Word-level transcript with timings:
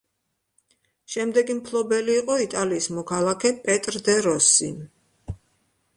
შემდეგი 1.15 1.57
მფლობელი 1.57 2.17
იყო 2.21 2.37
იტალიის 2.45 2.89
მოქალაქე 2.95 3.55
პეტრ 3.69 4.03
დე 4.09 4.17
როსი. 4.31 4.75